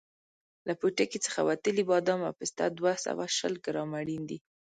[0.67, 4.37] له پوټکي څخه وتلي بادام او پسته دوه سوه شل ګرامه اړین دي.